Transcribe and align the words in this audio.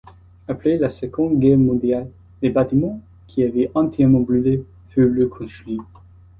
Après 0.47 0.79
la 0.79 0.89
Seconde 0.89 1.37
Guerre 1.39 1.59
mondiale, 1.59 2.09
les 2.41 2.49
bâtiments, 2.49 2.99
qui 3.27 3.43
avaient 3.43 3.69
entièrement 3.75 4.21
brûlé, 4.21 4.63
furent 4.89 5.15
reconstruits. 5.15 5.77